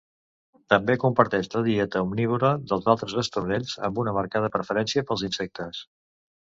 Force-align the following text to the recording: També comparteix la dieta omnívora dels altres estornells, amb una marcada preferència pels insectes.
També 0.73 0.95
comparteix 1.03 1.49
la 1.57 1.61
dieta 1.67 2.01
omnívora 2.07 2.51
dels 2.73 2.91
altres 2.95 3.17
estornells, 3.25 3.79
amb 3.91 4.05
una 4.07 4.19
marcada 4.21 4.53
preferència 4.59 5.09
pels 5.09 5.31
insectes. 5.33 5.89